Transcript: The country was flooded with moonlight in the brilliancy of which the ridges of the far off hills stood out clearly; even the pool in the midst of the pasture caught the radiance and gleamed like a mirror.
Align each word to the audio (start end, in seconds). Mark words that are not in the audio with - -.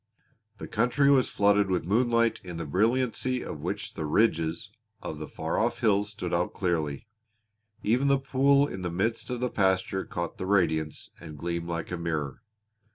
The 0.57 0.67
country 0.67 1.11
was 1.11 1.29
flooded 1.29 1.69
with 1.69 1.85
moonlight 1.85 2.41
in 2.43 2.57
the 2.57 2.65
brilliancy 2.65 3.43
of 3.45 3.59
which 3.59 3.93
the 3.93 4.03
ridges 4.07 4.71
of 4.99 5.19
the 5.19 5.27
far 5.27 5.59
off 5.59 5.81
hills 5.81 6.09
stood 6.09 6.33
out 6.33 6.55
clearly; 6.55 7.05
even 7.83 8.07
the 8.07 8.17
pool 8.17 8.67
in 8.67 8.81
the 8.81 8.89
midst 8.89 9.29
of 9.29 9.41
the 9.41 9.51
pasture 9.51 10.03
caught 10.03 10.39
the 10.39 10.47
radiance 10.47 11.11
and 11.19 11.37
gleamed 11.37 11.67
like 11.67 11.91
a 11.91 11.97
mirror. 11.97 12.41